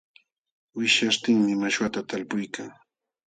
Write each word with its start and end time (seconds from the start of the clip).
Wishyaśhtinmi 0.77 1.53
mashwata 1.61 1.99
talpuykan. 2.09 2.69